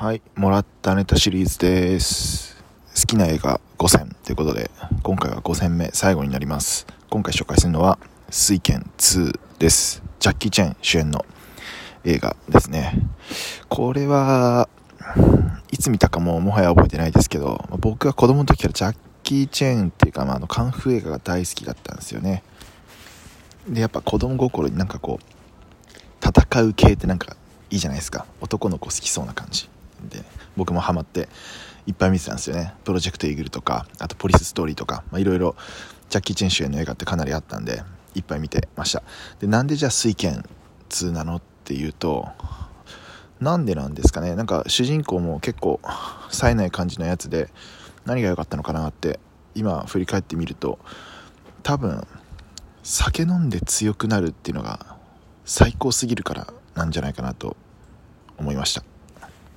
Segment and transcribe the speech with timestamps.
[0.00, 2.56] はい、もらったネタシリーズです。
[2.96, 4.70] 好きな映画5選ということで、
[5.02, 6.86] 今回は5選目、最後になります。
[7.10, 7.98] 今回紹介するのは、
[8.30, 10.02] 水拳2です。
[10.18, 11.26] ジャッキー・チェン主演の
[12.04, 12.94] 映画ですね。
[13.68, 14.70] これは、
[15.70, 22.42] いつ見たかももはや覚えてないですけど、僕は子供の時からジャッキー・チェンっていうか、まあ、あの、カンフー映画が大好きだったんですよね。
[23.68, 27.36] で、やっぱ子供心になんかこう、戦う系ってなんか
[27.68, 29.68] いいじゃないですか男の子好きそうな感じ
[30.08, 30.24] で
[30.56, 31.28] 僕もハマって
[31.86, 32.74] いっぱい見てたんですよね。
[32.84, 35.56] プロジェクトイーグルとかあとポリスストーリーとかいろいろ
[36.08, 37.82] ジャッキー・チェン主演の映画ってかなりあったんで
[38.14, 39.02] いっぱい見てました。
[39.38, 40.44] でなんでじゃあ水拳
[40.88, 42.28] 2なのっていうと
[43.40, 44.34] なんでなんですかね。
[44.34, 45.80] なんか主人公も結構
[46.30, 47.48] 冴えない感じのやつで
[48.04, 49.18] 何が良かったのかなって
[49.54, 50.78] 今振り返ってみると
[51.62, 52.06] 多分
[52.82, 54.96] 酒飲んで強くなるっていうのが
[55.44, 57.56] 最高すぎるからなんじゃないかなと
[58.38, 58.82] 思いました。